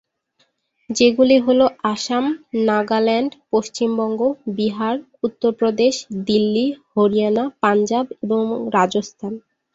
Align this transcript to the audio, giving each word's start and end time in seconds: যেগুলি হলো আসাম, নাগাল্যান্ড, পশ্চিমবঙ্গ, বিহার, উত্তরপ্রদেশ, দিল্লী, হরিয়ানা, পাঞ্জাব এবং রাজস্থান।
যেগুলি 0.89 1.37
হলো 1.39 1.65
আসাম, 1.91 2.25
নাগাল্যান্ড, 2.67 3.31
পশ্চিমবঙ্গ, 3.51 4.19
বিহার, 4.57 4.95
উত্তরপ্রদেশ, 5.23 5.93
দিল্লী, 6.27 6.65
হরিয়ানা, 6.93 7.43
পাঞ্জাব 7.61 8.05
এবং 8.23 8.43
রাজস্থান। 8.75 9.33